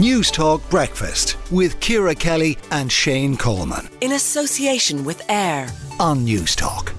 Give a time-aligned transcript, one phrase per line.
[0.00, 3.86] Newstalk Breakfast with Ciara Kelly and Shane Coleman.
[4.00, 5.68] In association with AIR
[5.98, 6.94] on Newstalk.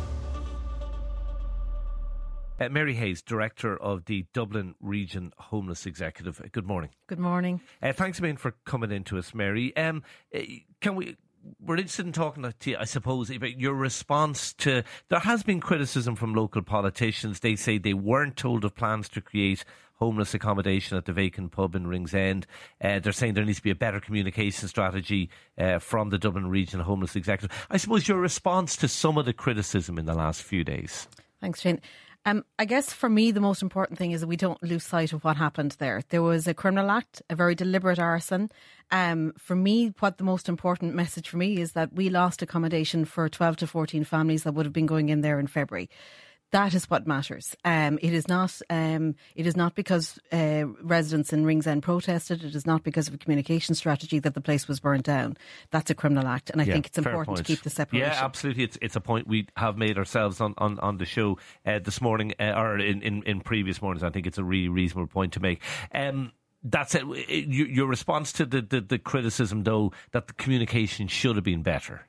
[2.60, 6.40] Uh, Mary Hayes, Director of the Dublin Region Homeless Executive.
[6.52, 6.92] Good morning.
[7.08, 7.62] Good morning.
[7.82, 9.76] Uh, thanks a million for coming in to us, Mary.
[9.76, 10.04] Um,
[10.36, 10.42] uh,
[10.80, 11.18] can we
[11.60, 14.84] we're interested in talking to you, I suppose, about your response to.
[15.10, 17.40] There has been criticism from local politicians.
[17.40, 19.64] They say they weren't told of plans to create
[19.96, 22.48] homeless accommodation at the vacant pub in Ringsend.
[22.84, 25.30] Uh, they're saying there needs to be a better communication strategy
[25.60, 27.68] uh, from the Dublin Regional Homeless Executive.
[27.70, 31.08] I suppose your response to some of the criticism in the last few days.
[31.40, 31.82] Thanks, Shane.
[32.24, 35.12] Um, I guess for me, the most important thing is that we don't lose sight
[35.12, 36.04] of what happened there.
[36.10, 38.52] There was a criminal act, a very deliberate arson.
[38.92, 43.06] Um, for me, what the most important message for me is that we lost accommodation
[43.06, 45.90] for 12 to 14 families that would have been going in there in February
[46.52, 47.56] that is what matters.
[47.64, 48.62] Um, it is not.
[48.70, 52.44] Um, it is not because uh, residents in Ringsend protested.
[52.44, 55.38] It is not because of a communication strategy that the place was burnt down.
[55.72, 58.10] That's a criminal act, and I yeah, think it's important to keep the separation.
[58.10, 58.64] Yeah, absolutely.
[58.64, 62.02] It's it's a point we have made ourselves on on, on the show uh, this
[62.02, 64.04] morning uh, or in, in, in previous mornings.
[64.04, 65.62] I think it's a really reasonable point to make.
[65.94, 66.32] Um,
[66.64, 67.04] that's it.
[67.28, 72.06] Your response to the, the, the criticism, though, that the communication should have been better.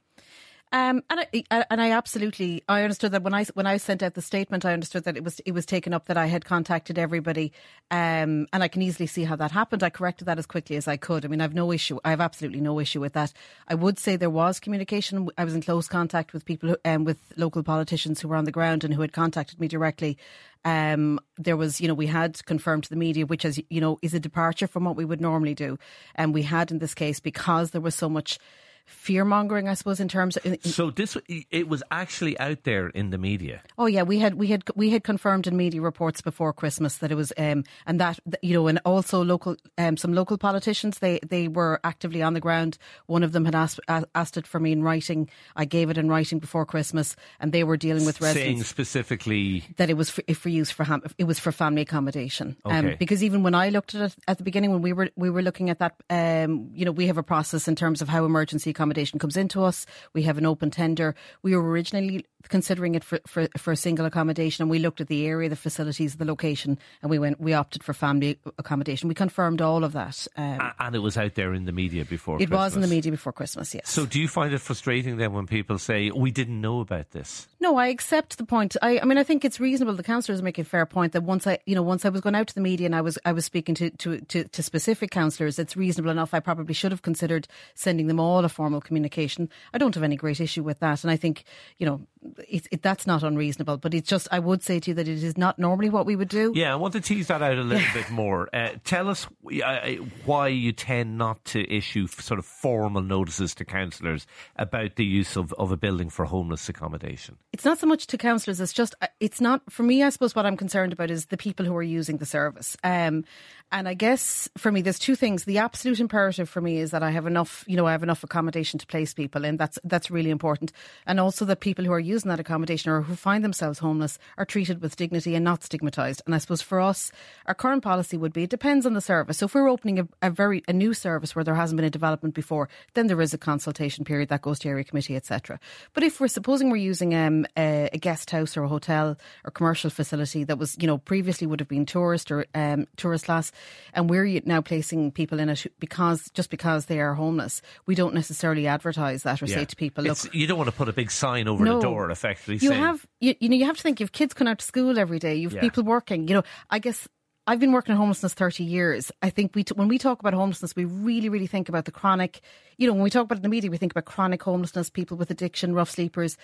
[0.73, 4.15] Um, and I, and I absolutely I understood that when I when I sent out
[4.15, 6.99] the statement, I understood that it was it was taken up that I had contacted
[6.99, 7.53] everybody,
[7.91, 9.83] um, and I can easily see how that happened.
[9.83, 11.27] I corrected that as quickly as I could.
[11.27, 11.99] I mean, I've no issue.
[12.07, 13.35] I have absolutely no issue with that.
[13.69, 15.29] I would say there was communication.
[15.37, 18.47] I was in close contact with people, who, um, with local politicians who were on
[18.47, 20.17] the ground and who had contacted me directly.
[20.65, 23.99] Um, there was, you know, we had confirmed to the media, which is, you know,
[24.01, 25.79] is a departure from what we would normally do,
[26.15, 28.39] and we had in this case because there was so much
[28.85, 30.47] fear mongering, I suppose, in terms of.
[30.47, 33.63] In, so this it was actually out there in the media.
[33.79, 37.11] Oh yeah, we had we had we had confirmed in media reports before Christmas that
[37.11, 41.21] it was, um, and that you know, and also local um, some local politicians they
[41.27, 42.79] they were actively on the ground.
[43.07, 43.81] One of them had asked
[44.15, 45.29] asked it for me in writing.
[45.57, 49.65] I gave it in writing before Christmas, and they were dealing with residents saying specifically
[49.77, 50.87] that it was for, for use for
[51.19, 52.57] it was for family accommodation.
[52.65, 52.93] Um, okay.
[52.93, 55.31] Um, because even when I looked at it at the beginning, when we were we
[55.31, 58.25] were looking at that, um, you know, we have a process in terms of how
[58.25, 59.87] emergency accommodation comes into us.
[60.13, 61.15] We have an open tender.
[61.43, 65.07] We were originally considering it for, for, for a single accommodation and we looked at
[65.07, 69.09] the area, the facilities, the location, and we went, we opted for family accommodation.
[69.09, 70.27] We confirmed all of that.
[70.37, 72.59] Um, and it was out there in the media before It Christmas.
[72.59, 73.89] was in the media before Christmas, yes.
[73.89, 77.47] So do you find it frustrating then when people say, we didn't know about this?
[77.61, 78.77] No, I accept the point.
[78.83, 79.95] I, I mean, I think it's reasonable.
[79.95, 82.35] The councillors make a fair point that once I, you know, once I was going
[82.35, 85.13] out to the media and I was, I was speaking to, to, to, to specific
[85.13, 86.35] councillors, it's reasonable enough.
[86.35, 87.47] I probably should have considered
[87.77, 89.49] sending them all a formal communication.
[89.75, 91.03] I don't have any great issue with that.
[91.03, 91.43] And I think,
[91.79, 92.01] you know,
[92.49, 93.77] it, it, that's not unreasonable.
[93.77, 96.17] But it's just, I would say to you that it is not normally what we
[96.17, 96.53] would do.
[96.55, 98.49] Yeah, I want to tease that out a little bit more.
[98.55, 99.27] Uh, tell us
[99.65, 99.95] uh,
[100.25, 105.37] why you tend not to issue sort of formal notices to councillors about the use
[105.37, 107.37] of, of a building for homeless accommodation.
[107.53, 110.35] It's not so much to councillors, it's just, uh, it's not, for me, I suppose
[110.35, 112.77] what I'm concerned about is the people who are using the service.
[112.85, 113.25] Um,
[113.73, 115.45] and I guess for me, there's two things.
[115.45, 118.23] The absolute imperative for me is that I have enough, you know, I have enough
[118.23, 119.57] accommodation to place people in.
[119.57, 120.73] That's that's really important.
[121.07, 124.45] And also that people who are using that accommodation or who find themselves homeless are
[124.45, 126.21] treated with dignity and not stigmatised.
[126.27, 127.11] And I suppose for us,
[127.47, 129.39] our current policy would be it depends on the service.
[129.39, 131.91] So if we're opening a, a very a new service where there hasn't been a
[131.91, 135.59] development before, then there is a consultation period that goes to area committee, etc.
[135.95, 139.51] But if we're supposing we're using um, a, a, guest house or a hotel or
[139.51, 143.53] commercial facility that was, you know, previously would have been tourist or um, tourist class
[143.95, 148.15] and we're now placing people in it because just because they are homeless, we don't
[148.15, 149.57] necessarily advertise that or yeah.
[149.57, 151.77] say to people, "Look, it's, you don't want to put a big sign over no,
[151.77, 154.35] the door." Effectively, you saying, have you, you know you have to think you've kids
[154.35, 155.61] coming out to school every day, you've yeah.
[155.61, 156.29] people working.
[156.29, 157.09] You know, I guess
[157.47, 159.11] I've been working in homelessness 30 years.
[159.21, 161.91] I think we, t- when we talk about homelessness, we really, really think about the
[161.91, 162.41] chronic,
[162.79, 164.91] you know, when we talk about it in the media, we think about chronic homelessness,
[164.91, 166.37] people with addiction, rough sleepers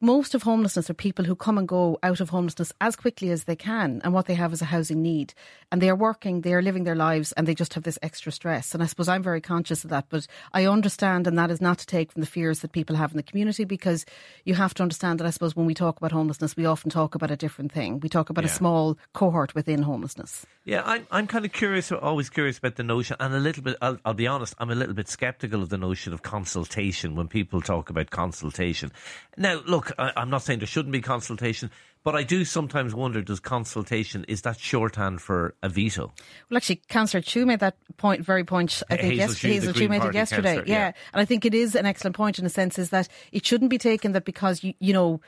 [0.00, 3.44] most of homelessness are people who come and go out of homelessness as quickly as
[3.44, 5.32] they can, and what they have is a housing need.
[5.72, 8.30] And they are working, they are living their lives, and they just have this extra
[8.30, 8.74] stress.
[8.74, 11.78] And I suppose I'm very conscious of that, but I understand, and that is not
[11.78, 14.04] to take from the fears that people have in the community, because
[14.44, 17.14] you have to understand that I suppose when we talk about homelessness, we often talk
[17.14, 18.00] about a different thing.
[18.00, 18.50] We talk about yeah.
[18.50, 20.46] a small cohort within homelessness.
[20.64, 23.76] Yeah, I'm, I'm kind of curious, always curious about the notion, and a little bit,
[23.80, 27.28] I'll, I'll be honest, I'm a little bit skeptical of the notion of consultation when
[27.28, 28.92] people talk about consultation.
[29.36, 31.70] Now, look, look, I, am not saying there shouldn't be consultation,
[32.02, 36.12] but I do sometimes wonder: does consultation is that shorthand for a veto?
[36.50, 38.82] Well, actually, Councillor Chu made that point, very point.
[38.90, 40.56] I think Hazel, yes, Hazel Chu made it yesterday.
[40.56, 40.62] Yeah.
[40.66, 43.44] yeah, and I think it is an excellent point in a sense is that it
[43.44, 45.20] shouldn't be taken that because you you know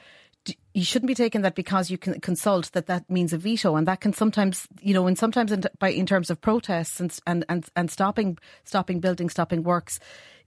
[0.74, 3.86] you shouldn't be taking that because you can consult that that means a veto, and
[3.86, 7.44] that can sometimes, you know, and sometimes in, by in terms of protests and and
[7.48, 9.98] and, and stopping stopping building, stopping works,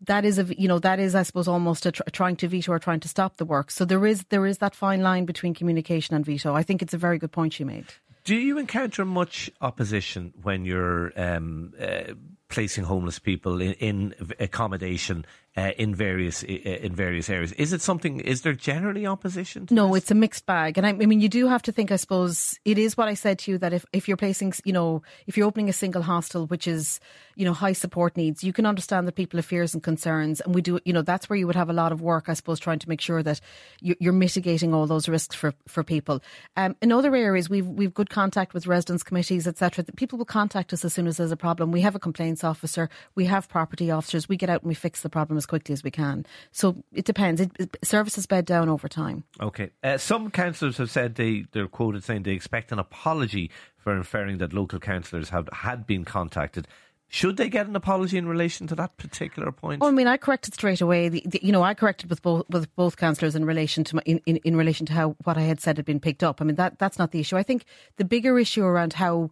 [0.06, 2.72] that is a you know that is I suppose almost a tr- trying to veto
[2.72, 3.72] or trying to stop the work.
[3.72, 6.54] So there is there is that fine line between communication and veto.
[6.54, 7.86] I think it's a very good point you made.
[8.24, 12.14] Do you encounter much opposition when you're um, uh,
[12.50, 15.26] placing homeless people in, in accommodation
[15.58, 17.52] uh, in various in various areas.
[17.54, 18.22] Is it something?
[18.22, 19.68] Is there generally opposition?
[19.70, 20.04] no, this?
[20.04, 21.92] it's a mixed bag, and I, I, mean you do have to think.
[21.92, 24.72] I suppose it is what I said to you that if, if you're placing, you
[24.72, 27.02] know, if you're opening a single hostel, which is
[27.36, 30.56] you know high support needs, you can understand that people have fears and concerns, and
[30.56, 30.80] we do.
[30.86, 32.88] You know, that's where you would have a lot of work, I suppose, trying to
[32.88, 33.42] make sure that
[33.82, 36.22] you're mitigating all those risks for for people.
[36.56, 39.84] Um, in other areas, we've we've good contact with residents committees, etc.
[39.98, 41.74] People will contact us as soon as there's a problem.
[41.74, 44.30] We have a complaints officer, we have property officers.
[44.30, 46.26] We get out and we fix the problem as quickly as we can.
[46.52, 47.42] So it depends.
[47.42, 49.24] It, it, services bed down over time.
[49.42, 49.72] Okay.
[49.84, 54.38] Uh, some councillors have said they, they're quoted saying they expect an apology for inferring
[54.38, 56.68] that local councillors have had been contacted.
[57.14, 59.82] Should they get an apology in relation to that particular point?
[59.82, 61.10] Well, I mean, I corrected straight away.
[61.10, 64.02] The, the, you know, I corrected with both with both councillors in relation to my,
[64.06, 66.40] in, in, in relation to how what I had said had been picked up.
[66.40, 67.36] I mean, that that's not the issue.
[67.36, 67.66] I think
[67.98, 69.30] the bigger issue around how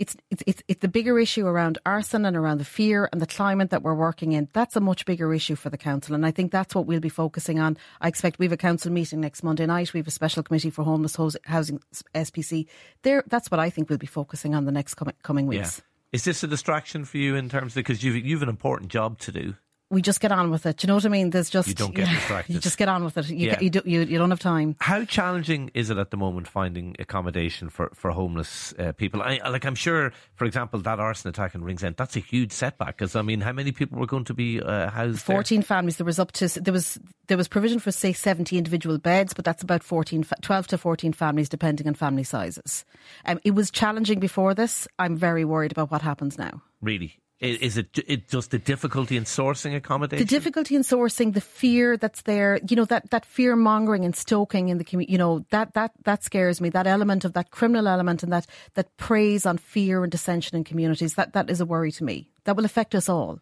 [0.00, 3.26] it's, it's, it's, it's the bigger issue around arson and around the fear and the
[3.26, 4.48] climate that we're working in.
[4.54, 6.14] That's a much bigger issue for the council.
[6.14, 7.76] And I think that's what we'll be focusing on.
[8.00, 9.92] I expect we have a council meeting next Monday night.
[9.92, 11.80] We have a special committee for homeless housing
[12.14, 12.66] SPC.
[13.02, 15.78] There, that's what I think we'll be focusing on the next coming, coming weeks.
[15.78, 15.84] Yeah.
[16.12, 19.18] Is this a distraction for you in terms of because you've you've an important job
[19.20, 19.54] to do?
[19.90, 20.76] We just get on with it.
[20.76, 21.30] Do you know what I mean?
[21.30, 22.52] There's just you don't get distracted.
[22.54, 23.28] You just get on with it.
[23.28, 23.60] You, yeah.
[23.60, 24.76] you, do, you, you, don't have time.
[24.80, 29.20] How challenging is it at the moment finding accommodation for for homeless uh, people?
[29.22, 32.98] I, like I'm sure, for example, that arson attack in Ringsend, that's a huge setback.
[32.98, 35.20] Because I mean, how many people were going to be uh, housed?
[35.20, 35.66] Fourteen there?
[35.66, 35.96] families.
[35.96, 39.44] There was up to there was there was provision for say seventy individual beds, but
[39.44, 42.84] that's about 14, 12 to fourteen families, depending on family sizes.
[43.24, 44.86] Um, it was challenging before this.
[44.98, 46.62] I'm very worried about what happens now.
[46.80, 50.26] Really, is it, it just the difficulty in sourcing accommodation?
[50.26, 54.14] The difficulty in sourcing, the fear that's there, you know, that, that fear mongering and
[54.14, 56.68] stoking in the community, you know, that, that, that scares me.
[56.68, 60.64] That element of that criminal element and that, that preys on fear and dissension in
[60.64, 62.28] communities, that, that is a worry to me.
[62.44, 63.40] That will affect us all.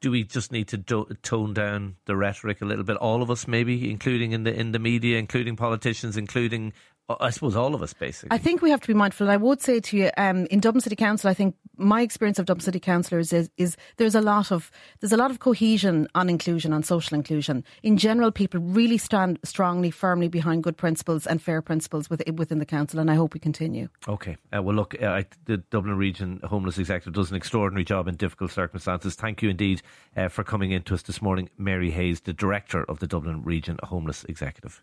[0.00, 2.96] Do we just need to do, tone down the rhetoric a little bit?
[2.98, 6.74] All of us, maybe, including in the in the media, including politicians, including
[7.08, 8.34] I suppose all of us, basically.
[8.34, 9.26] I think we have to be mindful.
[9.26, 12.38] And I would say to you, um, in Dublin City Council, I think my experience
[12.38, 14.70] of Dublin City councillors is, is there's a lot of
[15.00, 17.64] there's a lot of cohesion on inclusion, on social inclusion.
[17.82, 22.58] In general, people really stand strongly, firmly behind good principles and fair principles within, within
[22.58, 23.88] the council, and I hope we continue.
[24.08, 24.36] Okay.
[24.54, 28.50] Uh, well, look, uh, the Dublin Region Homeless Executive does an extraordinary job in difficult
[28.50, 29.14] circumstances.
[29.14, 29.82] Thank you indeed
[30.16, 33.42] uh, for coming in to us this morning, Mary Hayes, the Director of the Dublin
[33.42, 34.82] Region Homeless Executive.